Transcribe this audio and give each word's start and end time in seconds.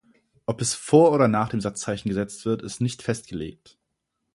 Ob 0.47 0.61
es 0.61 0.73
vor 0.73 1.11
oder 1.11 1.27
nach 1.27 1.49
dem 1.49 1.61
Satzzeichen 1.61 2.09
gesetzt 2.09 2.43
wird, 2.47 2.63
ist 2.63 2.81
nicht 2.81 3.03
festgelegt. 3.03 3.77